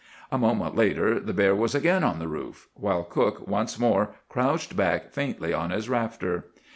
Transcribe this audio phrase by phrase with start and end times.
[0.31, 4.75] A moment later the bear was again on the roof, while cook once more crouched
[4.75, 6.45] back faintly on his rafter.